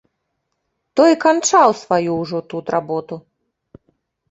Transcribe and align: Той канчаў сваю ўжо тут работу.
Той 0.99 1.13
канчаў 1.25 1.69
сваю 1.83 2.11
ўжо 2.23 2.43
тут 2.55 2.65
работу. 2.79 3.21